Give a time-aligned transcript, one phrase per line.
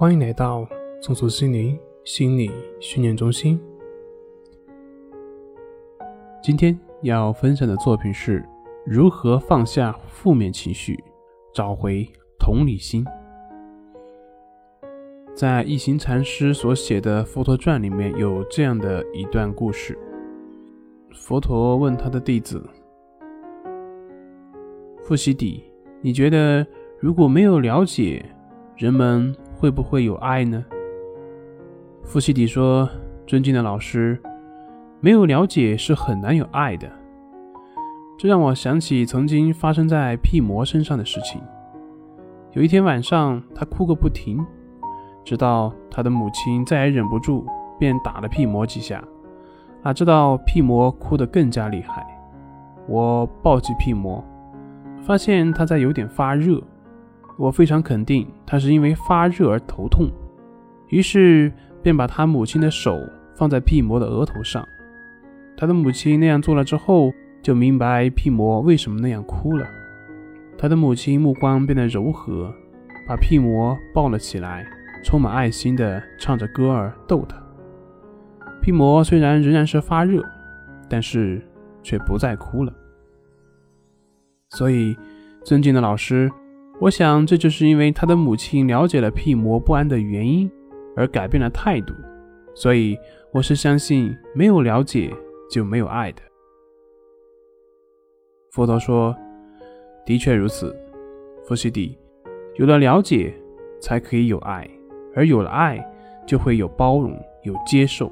[0.00, 0.66] 欢迎来到
[1.02, 3.60] 松鼠心灵心理训练中心。
[6.42, 8.42] 今天要分享的作品是
[8.86, 10.98] 如何放下负面情绪，
[11.52, 12.08] 找回
[12.38, 13.04] 同理心。
[15.34, 19.98] 在一行禅师所写的《佛陀传》里面有这样的一段故事：
[21.12, 22.66] 佛陀问他的弟子
[25.04, 25.62] 富西底，
[26.00, 26.66] 你觉得
[26.98, 28.24] 如果没有了解，
[28.78, 30.64] 人们会不会有爱呢？
[32.02, 32.88] 富西底说
[33.28, 34.18] ：“尊敬的老师，
[35.00, 36.90] 没有了解是很难有爱的。”
[38.18, 41.42] 这让我想起曾经发生在屁魔身上的事情。
[42.52, 44.42] 有一天晚上，他哭个不停。
[45.22, 47.44] 直到他的母亲再也忍不住，
[47.78, 49.04] 便打了屁魔几下。
[49.82, 52.02] 哪知道屁魔哭得更加厉害。
[52.88, 54.24] 我抱起屁魔，
[55.02, 56.62] 发现他在有点发热。
[57.40, 60.10] 我非常肯定他是因为发热而头痛，
[60.88, 61.50] 于是
[61.82, 63.00] 便把他母亲的手
[63.34, 64.62] 放在屁魔的额头上。
[65.56, 69.66] 他的母亲那样做了之后，就明白屁魔为什么那样哭了。
[70.58, 72.54] 他的母亲目光变得柔和，
[73.08, 74.66] 把屁魔抱了起来。
[75.02, 77.42] 充满爱心的唱着歌儿逗他。
[78.60, 80.22] 屁魔虽然仍然是发热，
[80.90, 81.40] 但是
[81.82, 82.72] 却不再哭了。
[84.50, 84.94] 所以，
[85.42, 86.30] 尊敬的老师，
[86.80, 90.50] 我想这就是因为他的母亲了解了屁魔不安的原因，
[90.96, 91.92] 而改变了态度。
[92.54, 92.98] 所以，
[93.32, 95.14] 我是相信没有了解
[95.50, 96.22] 就没有爱的。
[98.52, 99.14] 佛陀说
[100.06, 100.74] ：“的确如此，
[101.44, 101.96] 佛西迪，
[102.56, 103.34] 有了了解，
[103.78, 104.68] 才可以有爱。”
[105.14, 105.78] 而有了爱，
[106.26, 108.10] 就会有包容，有接受。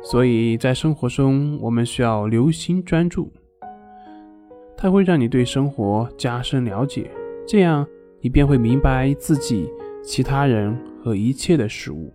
[0.00, 3.32] 所以在生活中，我们需要留心专注，
[4.76, 7.10] 它会让你对生活加深了解，
[7.50, 7.86] 这样
[8.20, 12.12] 你便会明白自己、其他人和一切的事物。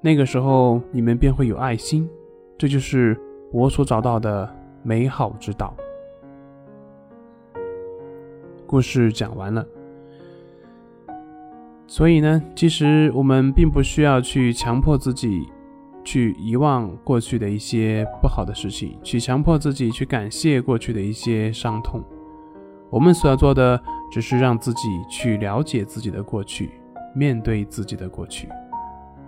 [0.00, 2.08] 那个时候，你们便会有爱心。
[2.56, 3.14] 这就是
[3.52, 4.50] 我所找到的
[4.82, 5.76] 美好之道。
[8.66, 9.66] 故事讲完了。
[11.86, 15.42] 所以呢，其实我们并不需要去强迫自己
[16.02, 22.02] 去遗忘过去的一些不好的事情，去强迫自己去感谢过去的一些伤痛。
[22.90, 23.80] 我们所要做的，
[24.10, 26.70] 只是让自己去了解自己的过去，
[27.14, 28.48] 面对自己的过去。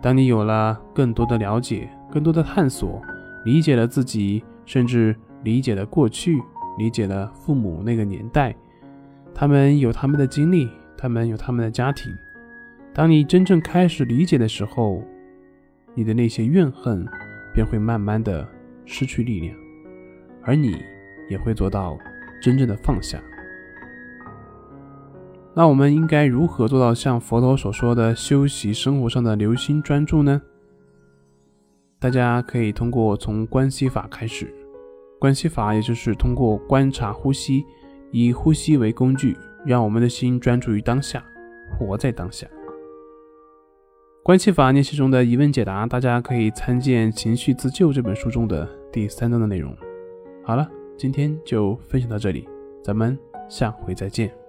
[0.00, 3.02] 当你有了更多的了解、更多的探索，
[3.44, 6.40] 理解了自己，甚至理解了过去，
[6.78, 8.54] 理解了父母那个年代，
[9.34, 12.12] 他们有他们的经历，他们有他们的家庭。
[12.94, 15.02] 当你真正开始理解的时候，
[15.94, 17.04] 你的那些怨恨
[17.52, 18.46] 便会慢慢的
[18.84, 19.56] 失去力量，
[20.42, 20.76] 而你
[21.28, 21.98] 也会做到
[22.40, 23.20] 真正的放下。
[25.54, 30.40] 那我们应该如何做到像佛陀所说的修习生活上的留心专注呢？
[31.98, 34.48] 大家可以通过从关系法开始，
[35.18, 37.64] 关系法也就是通过观察呼吸，
[38.12, 41.24] 以呼吸为工具，让我们的心专注于当下，
[41.76, 42.46] 活在当下。
[44.22, 49.76] 关系法练习中的疑问解答，大家可以参见《情绪自救》这本书中的第三章的内容。
[50.44, 52.46] 好了，今天就分享到这里，
[52.84, 54.47] 咱们下回再见。